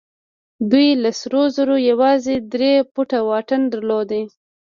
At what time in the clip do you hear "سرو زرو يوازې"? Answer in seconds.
1.19-2.35